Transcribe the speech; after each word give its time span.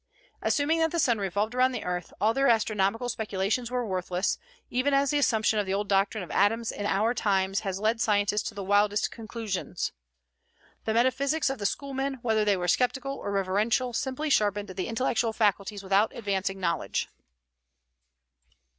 Assuming 0.41 0.79
that 0.79 0.89
the 0.89 0.97
sun 0.97 1.19
revolved 1.19 1.53
around 1.53 1.73
the 1.73 1.83
earth, 1.83 2.11
all 2.19 2.33
their 2.33 2.47
astronomical 2.47 3.07
speculations 3.07 3.69
were 3.69 3.85
worthless, 3.85 4.39
even 4.71 4.95
as 4.95 5.11
the 5.11 5.19
assumption 5.19 5.59
of 5.59 5.67
the 5.67 5.75
old 5.75 5.87
doctrine 5.87 6.23
of 6.23 6.31
atoms 6.31 6.71
in 6.71 6.87
our 6.87 7.13
times 7.13 7.59
has 7.59 7.79
led 7.79 8.01
scientists 8.01 8.41
to 8.49 8.55
the 8.55 8.63
wildest 8.63 9.11
conclusions. 9.11 9.91
The 10.85 10.95
metaphysics 10.95 11.51
of 11.51 11.59
the 11.59 11.67
Schoolmen, 11.67 12.15
whether 12.23 12.43
they 12.43 12.57
were 12.57 12.67
sceptical 12.67 13.13
or 13.13 13.29
reverential, 13.31 13.93
simply 13.93 14.31
sharpened 14.31 14.69
the 14.69 14.87
intellectual 14.87 15.33
faculties 15.33 15.83
without 15.83 16.15
advancing 16.15 16.59
knowledge. 16.59 17.07